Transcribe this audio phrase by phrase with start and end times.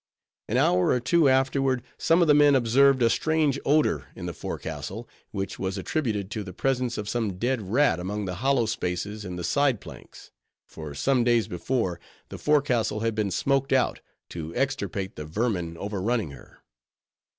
[0.47, 4.33] An hour or two afterward, some of the men observed a strange odor in the
[4.33, 9.23] forecastle, which was attributed to the presence of some dead rat among the hollow spaces
[9.23, 10.31] in the side planks;
[10.65, 16.31] for some days before, the forecastle had been smoked out, to extirpate the vermin overrunning
[16.31, 16.63] her.